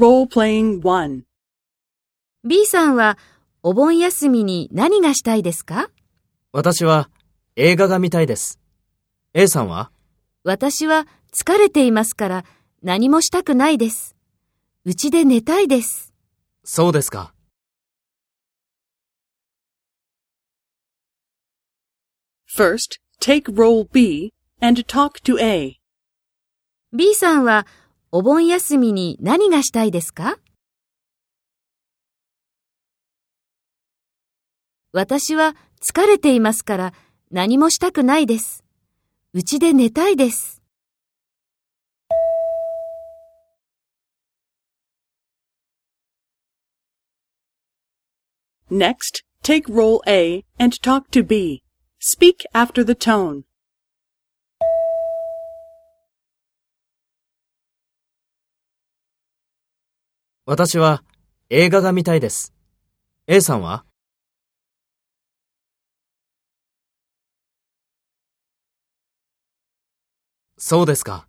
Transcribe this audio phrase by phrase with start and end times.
[0.00, 0.04] B
[2.44, 3.18] B さんは
[3.64, 5.90] お盆休みに何がしたいですか？
[6.52, 7.10] 私は
[7.56, 8.60] 映画が見たいです。
[9.34, 9.90] A さんは？
[10.44, 12.44] 私は疲れていますから
[12.80, 14.14] 何もしたくないです。
[14.84, 16.14] うちで寝たいです。
[16.62, 17.34] そうですか。
[22.56, 25.80] First, take role B and talk to A.
[26.92, 27.66] B さんは
[28.10, 30.38] お盆休みに何がしたいですか？
[34.92, 36.94] 私は疲れていますから
[37.30, 38.64] 何もしたくないです。
[39.34, 40.62] うちで寝たいです。
[48.70, 51.62] Next, take role A and talk to B.
[52.00, 53.42] Speak after the tone.
[60.50, 61.02] 私は
[61.50, 62.54] 映画が見たいです。
[63.26, 63.84] A さんは？
[70.56, 71.27] そうですか。